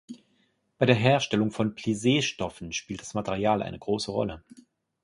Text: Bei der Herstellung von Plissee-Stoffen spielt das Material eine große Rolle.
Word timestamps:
Bei 0.79 0.87
der 0.87 0.95
Herstellung 0.95 1.51
von 1.51 1.75
Plissee-Stoffen 1.75 2.73
spielt 2.73 3.01
das 3.01 3.13
Material 3.13 3.61
eine 3.61 3.77
große 3.77 4.09
Rolle. 4.09 4.43